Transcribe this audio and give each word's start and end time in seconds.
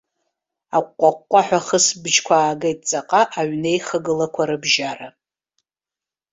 Аҟәҟәа-ҟәҟәаҳәа 0.77 1.59
ахысыбжьқәа 1.61 2.35
аагеит 2.39 2.79
ҵаҟа, 2.89 3.21
аҩнеихагылақәа 3.39 4.43
рыбжьара. 4.49 5.09